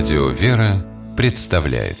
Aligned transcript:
Радио 0.00 0.30
«Вера» 0.30 0.82
представляет. 1.14 1.98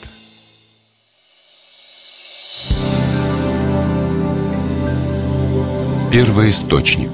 Первый 6.10 6.48
источник 6.48 7.10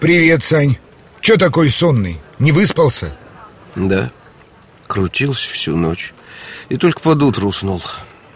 Привет, 0.00 0.44
Сань. 0.44 0.76
Че 1.22 1.38
такой 1.38 1.70
сонный? 1.70 2.20
Не 2.38 2.52
выспался? 2.52 3.16
Да, 3.74 4.10
крутился 4.86 5.48
всю 5.50 5.74
ночь. 5.74 6.12
И 6.68 6.76
только 6.76 7.00
под 7.00 7.22
утро 7.22 7.46
уснул. 7.46 7.82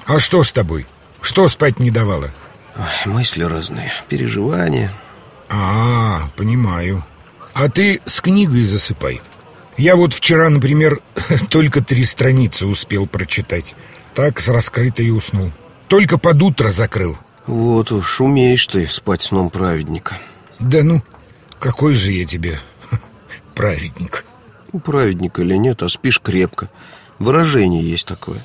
А 0.07 0.19
что 0.19 0.43
с 0.45 0.51
тобой? 0.51 0.87
Что 1.21 1.47
спать 1.49 1.79
не 1.79 1.91
давало? 1.91 2.31
Ой, 2.79 3.13
Мысли 3.13 3.43
разные, 3.43 3.93
переживания. 4.09 4.91
А, 5.51 6.31
понимаю. 6.39 7.05
А 7.53 7.69
ты 7.69 8.01
с 8.07 8.23
книгой 8.23 8.65
засыпай 8.65 9.21
Я 9.77 9.97
вот 9.97 10.13
вчера, 10.13 10.49
например, 10.51 11.01
только 11.51 11.83
три 11.83 12.05
страницы 12.05 12.67
успел 12.67 13.07
прочитать. 13.07 13.75
Так 14.15 14.41
с 14.41 14.49
раскрытой 14.49 15.07
и 15.07 15.11
уснул. 15.11 15.51
Только 15.89 16.19
под 16.19 16.43
утро 16.43 16.71
закрыл. 16.71 17.17
Вот 17.47 17.91
уж, 17.93 18.21
умеешь 18.21 18.67
ты 18.67 18.87
спать 18.87 19.23
сном 19.23 19.51
праведника. 19.51 20.19
Да 20.59 20.83
ну, 20.83 21.03
какой 21.59 21.95
же 21.95 22.13
я 22.13 22.25
тебе 22.25 22.61
праведник? 23.55 24.25
Ну, 24.73 24.81
Праведник 24.81 25.39
или 25.39 25.55
нет, 25.57 25.83
а 25.83 25.89
спишь 25.89 26.21
крепко. 26.21 26.71
Выражение 27.19 27.83
есть 27.83 28.07
такое. 28.07 28.43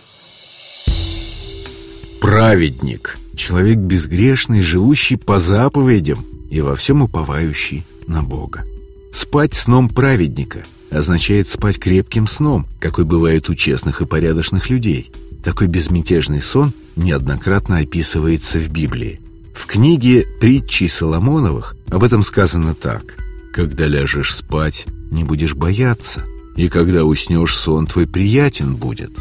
Праведник– 2.20 3.18
человек 3.38 3.78
безгрешный, 3.78 4.62
живущий 4.62 5.16
по 5.16 5.40
заповедям 5.40 6.26
и 6.50 6.60
во 6.62 6.76
всем 6.76 7.04
уповающий 7.04 7.86
на 8.08 8.24
Бога. 8.24 8.66
Спать 9.12 9.54
сном 9.54 9.90
праведника 9.90 10.64
означает 10.90 11.48
спать 11.48 11.80
крепким 11.80 12.28
сном, 12.28 12.68
какой 12.80 13.06
бывает 13.06 13.50
у 13.50 13.56
честных 13.56 14.02
и 14.02 14.06
порядочных 14.06 14.70
людей. 14.70 15.12
Такой 15.44 15.68
безмятежный 15.68 16.42
сон 16.42 16.74
неоднократно 16.96 17.78
описывается 17.78 18.60
в 18.60 18.70
Библии. 18.70 19.20
В 19.54 19.66
книге 19.66 20.26
«Притчи 20.40 20.88
Соломоновых» 20.88 21.76
об 21.90 22.04
этом 22.04 22.22
сказано 22.22 22.76
так. 22.76 23.16
«Когда 23.54 23.88
ляжешь 23.88 24.36
спать, 24.36 24.86
не 25.10 25.24
будешь 25.24 25.56
бояться, 25.56 26.24
и 26.56 26.68
когда 26.68 27.06
уснешь, 27.06 27.56
сон 27.56 27.88
твой 27.88 28.08
приятен 28.08 28.76
будет». 28.76 29.12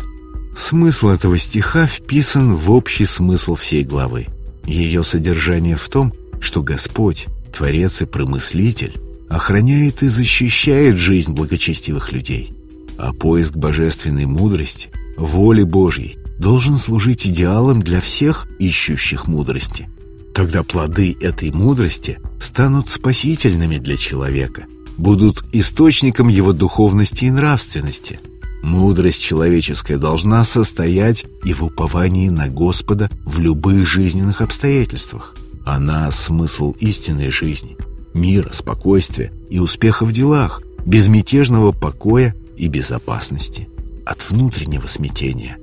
Смысл 0.56 1.08
этого 1.08 1.38
стиха 1.38 1.86
вписан 1.86 2.54
в 2.54 2.70
общий 2.70 3.04
смысл 3.04 3.54
всей 3.54 3.84
главы. 3.84 4.26
Ее 4.64 5.04
содержание 5.04 5.76
в 5.76 5.88
том, 5.88 6.12
что 6.40 6.62
Господь, 6.62 7.26
Творец 7.52 8.02
и 8.02 8.06
Промыслитель, 8.06 8.94
охраняет 9.28 10.02
и 10.02 10.08
защищает 10.08 10.96
жизнь 10.96 11.32
благочестивых 11.32 12.12
людей. 12.12 12.52
А 12.98 13.12
поиск 13.12 13.54
божественной 13.56 14.26
мудрости, 14.26 14.88
воли 15.16 15.62
Божьей, 15.62 16.18
должен 16.38 16.76
служить 16.76 17.26
идеалом 17.26 17.82
для 17.82 18.00
всех 18.00 18.46
ищущих 18.58 19.26
мудрости. 19.26 19.88
Тогда 20.34 20.62
плоды 20.62 21.16
этой 21.20 21.50
мудрости 21.50 22.18
станут 22.38 22.90
спасительными 22.90 23.78
для 23.78 23.96
человека, 23.96 24.64
будут 24.98 25.44
источником 25.52 26.28
его 26.28 26.52
духовности 26.52 27.24
и 27.24 27.30
нравственности– 27.30 28.20
Мудрость 28.66 29.22
человеческая 29.22 29.96
должна 29.96 30.42
состоять 30.42 31.24
и 31.44 31.52
в 31.52 31.62
уповании 31.62 32.30
на 32.30 32.48
Господа 32.48 33.08
в 33.24 33.38
любых 33.38 33.86
жизненных 33.86 34.40
обстоятельствах. 34.40 35.36
Она– 35.64 36.10
смысл 36.12 36.74
истинной 36.80 37.30
жизни, 37.30 37.76
мира, 38.16 38.50
спокойствия 38.52 39.30
и 39.48 39.60
успеха 39.60 40.04
в 40.04 40.12
делах, 40.12 40.62
безмятежного 40.84 41.72
покоя 41.72 42.34
и 42.56 42.68
безопасности, 42.68 43.68
от 44.04 44.28
внутреннего 44.28 44.86
смятения. 44.86 45.58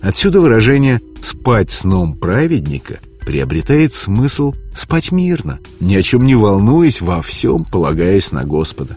Отсюда 0.00 0.40
выражение 0.40 1.00
«спать 1.20 1.70
сном 1.70 2.14
праведника» 2.14 3.00
приобретает 3.20 3.92
смысл 3.92 4.54
«спать 4.74 5.12
мирно», 5.12 5.58
ни 5.80 5.94
о 5.96 6.02
чем 6.02 6.24
не 6.24 6.34
волнуясь, 6.34 7.00
во 7.00 7.20
всем 7.20 7.64
полагаясь 7.64 8.32
на 8.32 8.44
Господа. 8.44 8.96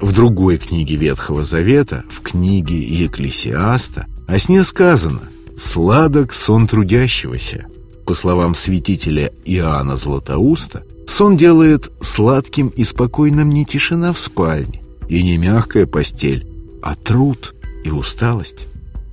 В 0.00 0.12
другой 0.12 0.58
книге 0.58 0.96
Ветхого 0.96 1.44
Завета, 1.44 2.04
в 2.10 2.20
книге 2.20 2.78
Екклесиаста, 2.78 4.06
о 4.26 4.38
сне 4.38 4.62
сказано 4.64 5.22
«Сладок 5.56 6.32
сон 6.32 6.66
трудящегося». 6.66 7.66
По 8.04 8.12
словам 8.12 8.54
святителя 8.54 9.32
Иоанна 9.46 9.96
Златоуста, 9.96 10.84
сон 11.14 11.36
делает 11.36 11.92
сладким 12.00 12.70
и 12.70 12.82
спокойным 12.82 13.50
не 13.50 13.64
тишина 13.64 14.12
в 14.12 14.18
спальне 14.18 14.82
и 15.08 15.22
не 15.22 15.36
мягкая 15.36 15.86
постель, 15.86 16.44
а 16.82 16.96
труд 16.96 17.54
и 17.84 17.90
усталость. 17.90 18.66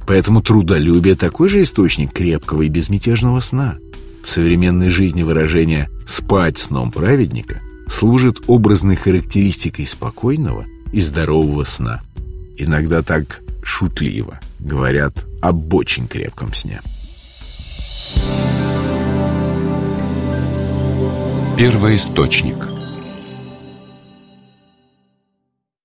Поэтому 0.07 0.41
трудолюбие 0.41 1.15
такой 1.15 1.47
же 1.47 1.61
источник 1.61 2.11
крепкого 2.11 2.63
и 2.63 2.69
безмятежного 2.69 3.39
сна. 3.39 3.77
В 4.25 4.31
современной 4.31 4.89
жизни 4.89 5.21
выражение 5.21 5.91
«спать 6.07 6.57
сном 6.57 6.91
праведника» 6.91 7.61
служит 7.87 8.45
образной 8.47 8.95
характеристикой 8.95 9.85
спокойного 9.85 10.65
и 10.91 11.01
здорового 11.01 11.65
сна. 11.65 12.01
Иногда 12.57 13.03
так 13.03 13.41
шутливо 13.61 14.39
говорят 14.59 15.13
об 15.39 15.71
очень 15.75 16.07
крепком 16.07 16.51
сне. 16.55 16.81
Первый 21.63 21.95
источник 21.95 22.70